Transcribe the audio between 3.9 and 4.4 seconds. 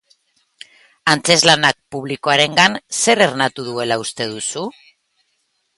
uste